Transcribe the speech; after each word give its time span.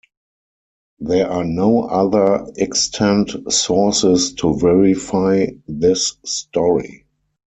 There 0.97 1.29
are 1.29 1.43
no 1.43 1.83
other 1.83 2.47
extant 2.57 3.53
sources 3.53 4.33
to 4.33 4.55
verify 4.57 5.45
this 5.67 6.15
story. 6.25 7.05